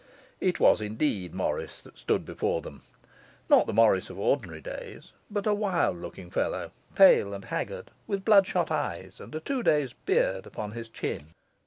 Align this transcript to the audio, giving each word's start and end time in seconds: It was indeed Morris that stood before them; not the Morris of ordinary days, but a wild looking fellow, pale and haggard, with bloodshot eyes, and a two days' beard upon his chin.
It 0.39 0.59
was 0.59 0.81
indeed 0.81 1.31
Morris 1.35 1.79
that 1.83 1.95
stood 1.95 2.25
before 2.25 2.59
them; 2.61 2.81
not 3.49 3.67
the 3.67 3.71
Morris 3.73 4.09
of 4.09 4.17
ordinary 4.17 4.59
days, 4.59 5.13
but 5.29 5.45
a 5.45 5.53
wild 5.53 5.97
looking 6.01 6.31
fellow, 6.31 6.71
pale 6.95 7.35
and 7.35 7.45
haggard, 7.45 7.91
with 8.07 8.25
bloodshot 8.25 8.71
eyes, 8.71 9.19
and 9.19 9.35
a 9.35 9.39
two 9.39 9.61
days' 9.61 9.93
beard 9.93 10.47
upon 10.47 10.71
his 10.71 10.89
chin. 10.89 11.33